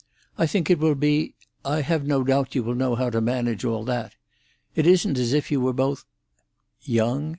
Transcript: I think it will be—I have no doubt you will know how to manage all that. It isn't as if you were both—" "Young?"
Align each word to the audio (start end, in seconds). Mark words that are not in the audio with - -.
I 0.35 0.47
think 0.47 0.67
it 0.71 0.79
will 0.79 0.95
be—I 0.95 1.81
have 1.81 2.07
no 2.07 2.23
doubt 2.23 2.55
you 2.55 2.63
will 2.63 2.73
know 2.73 2.95
how 2.95 3.11
to 3.11 3.21
manage 3.21 3.63
all 3.63 3.83
that. 3.83 4.15
It 4.73 4.87
isn't 4.87 5.19
as 5.19 5.31
if 5.31 5.51
you 5.51 5.61
were 5.61 5.73
both—" 5.73 6.05
"Young?" 6.81 7.29